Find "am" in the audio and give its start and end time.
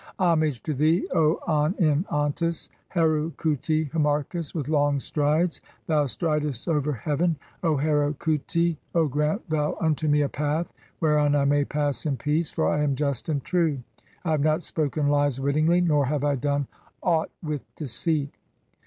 12.81-12.95